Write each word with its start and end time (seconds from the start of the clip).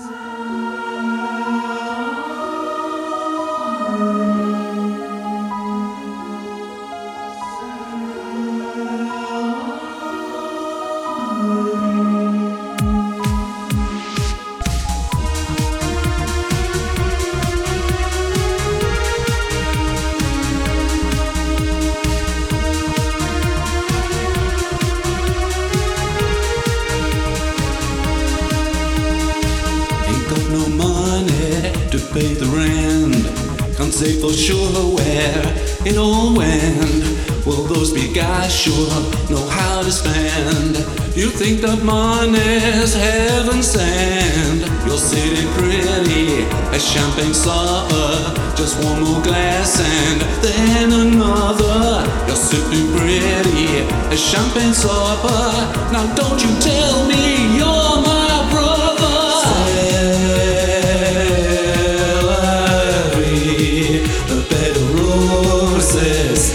Ain't 0.00 0.27
pay 32.18 32.34
the 32.34 32.50
rent. 32.58 33.14
Can't 33.76 33.94
say 33.94 34.20
for 34.20 34.32
sure 34.32 34.82
where 34.96 35.42
it 35.86 35.96
all 35.96 36.34
went. 36.34 37.02
Will 37.46 37.64
those 37.72 37.92
big 37.92 38.12
guys 38.14 38.52
sure 38.52 38.90
know 39.30 39.46
how 39.48 39.82
to 39.82 39.92
spend? 39.92 40.74
You 41.14 41.28
think 41.30 41.60
that 41.60 41.80
money's 41.84 42.94
heaven 42.94 43.62
sent? 43.62 44.60
Your 44.86 44.98
city 44.98 45.44
pretty 45.56 46.44
as 46.74 46.82
champagne 46.92 47.34
supper. 47.34 48.10
Just 48.60 48.74
one 48.84 49.00
more 49.04 49.22
glass 49.22 49.78
and 49.78 50.20
then 50.44 50.88
another. 51.06 52.02
You're 52.26 52.42
sipping 52.50 52.88
pretty 52.98 53.86
as 54.12 54.20
champagne 54.30 54.74
supper. 54.74 55.42
Now 55.94 56.04
don't 56.18 56.40
you 56.44 56.52
tell 56.60 57.06
me 57.06 57.56
you're 57.58 57.77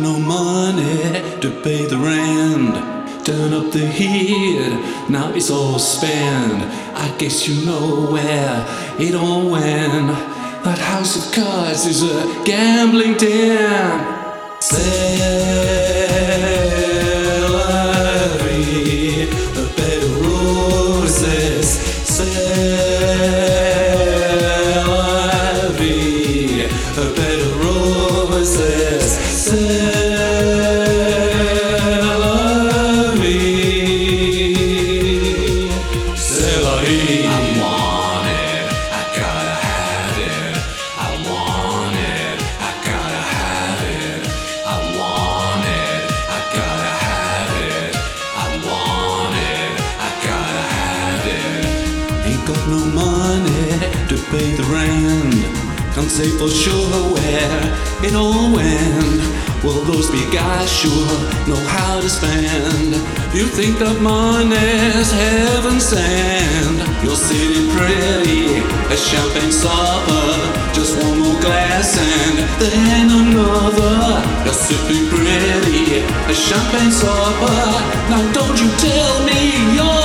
no 0.00 0.18
money 0.18 1.38
to 1.40 1.50
pay 1.62 1.86
the 1.86 1.96
rent. 1.96 2.74
Turn 3.24 3.52
up 3.52 3.70
the 3.70 3.86
heat, 3.86 5.08
now 5.08 5.30
it's 5.34 5.50
all 5.50 5.78
spent. 5.78 6.62
I 6.94 7.14
guess 7.18 7.46
you 7.46 7.66
know 7.66 8.10
where 8.10 8.66
it 8.98 9.14
all 9.14 9.50
went. 9.50 10.08
That 10.64 10.78
house 10.78 11.16
of 11.16 11.32
cards 11.32 11.86
is 11.86 12.02
a 12.02 12.44
gambling 12.44 13.16
den. 13.16 14.20
C'est 14.60 15.18
la 15.18 15.40
vie, 15.44 15.49
roses. 28.40 29.20
C'est 32.80 33.06
la 33.06 33.16
vie, 33.16 33.36
celery. 36.16 37.26
I 37.26 37.40
want 37.60 38.26
it. 38.28 38.64
I 38.92 39.02
gotta 39.20 39.56
have 39.68 40.16
it. 40.18 40.56
I 40.96 41.10
want 41.28 41.96
it. 41.96 42.36
I 42.60 42.72
gotta 42.88 43.22
have 43.36 43.82
it. 43.98 44.20
I 44.64 44.76
want 44.96 45.64
it. 45.80 46.02
I 46.36 46.40
gotta 46.56 46.92
have 47.06 47.52
it. 47.68 47.92
I 48.36 48.48
want 48.66 49.34
it. 49.52 49.70
I 50.00 50.10
gotta 50.28 50.64
have 50.76 51.24
it. 51.36 51.64
Ain't 52.28 52.44
got 52.48 52.62
no 52.74 52.80
money 53.02 53.64
to 54.08 54.16
pay 54.30 54.48
the 54.56 54.64
rent. 54.72 55.44
Can't 55.94 56.10
say 56.10 56.28
for 56.38 56.48
sure 56.48 57.02
where 57.14 57.89
it 58.02 58.14
all 58.14 58.52
went. 58.52 59.20
Will 59.62 59.84
those 59.84 60.10
big 60.10 60.32
guys 60.32 60.72
sure 60.72 61.12
know 61.46 61.60
how 61.68 62.00
to 62.00 62.08
spend? 62.08 62.96
You 63.36 63.44
think 63.44 63.78
that 63.78 64.00
money's 64.00 65.12
heaven 65.12 65.78
sent? 65.80 66.80
You're 67.04 67.20
sitting 67.28 67.68
pretty, 67.76 68.64
a 68.88 68.96
champagne 68.96 69.52
supper. 69.52 70.32
Just 70.72 70.96
one 70.96 71.20
more 71.20 71.40
glass 71.44 71.98
and 72.00 72.40
then 72.56 73.06
another. 73.12 74.24
You're 74.48 74.56
sipping 74.56 75.06
pretty, 75.12 76.00
a 76.24 76.34
champagne 76.34 76.92
supper. 76.92 77.60
Now 78.08 78.24
don't 78.32 78.56
you 78.56 78.70
tell 78.80 79.14
me 79.28 79.76
you're 79.76 79.99